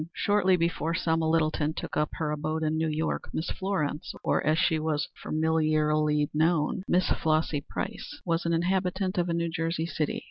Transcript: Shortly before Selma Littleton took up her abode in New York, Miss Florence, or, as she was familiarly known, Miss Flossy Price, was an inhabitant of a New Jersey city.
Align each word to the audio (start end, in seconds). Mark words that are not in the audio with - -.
Shortly 0.15 0.55
before 0.57 0.95
Selma 0.95 1.29
Littleton 1.29 1.75
took 1.75 1.95
up 1.95 2.09
her 2.13 2.31
abode 2.31 2.63
in 2.63 2.75
New 2.75 2.87
York, 2.87 3.29
Miss 3.33 3.51
Florence, 3.51 4.15
or, 4.23 4.43
as 4.43 4.57
she 4.57 4.79
was 4.79 5.07
familiarly 5.21 6.27
known, 6.33 6.81
Miss 6.87 7.11
Flossy 7.11 7.61
Price, 7.69 8.19
was 8.25 8.43
an 8.43 8.51
inhabitant 8.51 9.19
of 9.19 9.29
a 9.29 9.33
New 9.35 9.49
Jersey 9.51 9.85
city. 9.85 10.19